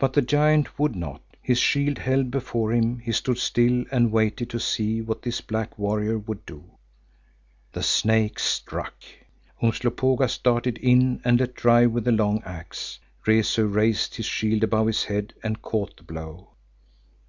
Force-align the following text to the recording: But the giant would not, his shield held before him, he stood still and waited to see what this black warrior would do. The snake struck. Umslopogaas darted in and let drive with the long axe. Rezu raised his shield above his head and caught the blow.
But 0.00 0.14
the 0.14 0.20
giant 0.20 0.80
would 0.80 0.96
not, 0.96 1.22
his 1.40 1.58
shield 1.58 1.98
held 1.98 2.28
before 2.32 2.72
him, 2.72 2.98
he 2.98 3.12
stood 3.12 3.38
still 3.38 3.84
and 3.92 4.10
waited 4.10 4.50
to 4.50 4.58
see 4.58 5.00
what 5.00 5.22
this 5.22 5.40
black 5.40 5.78
warrior 5.78 6.18
would 6.18 6.44
do. 6.44 6.64
The 7.70 7.84
snake 7.84 8.40
struck. 8.40 8.96
Umslopogaas 9.62 10.38
darted 10.38 10.76
in 10.78 11.20
and 11.24 11.38
let 11.38 11.54
drive 11.54 11.92
with 11.92 12.02
the 12.06 12.10
long 12.10 12.42
axe. 12.44 12.98
Rezu 13.26 13.66
raised 13.68 14.16
his 14.16 14.26
shield 14.26 14.64
above 14.64 14.88
his 14.88 15.04
head 15.04 15.34
and 15.44 15.62
caught 15.62 15.96
the 15.98 16.02
blow. 16.02 16.48